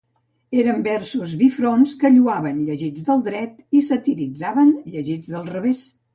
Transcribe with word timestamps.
Eren 0.59 0.79
versos 0.85 1.33
bifronts 1.41 1.93
que 2.05 2.11
lloaven 2.15 2.63
llegits 2.71 3.05
del 3.11 3.23
dret 3.29 3.61
i 3.79 3.83
satiritzaven 3.91 4.75
llegits 4.97 5.33
del 5.37 5.49
revés. 5.55 5.87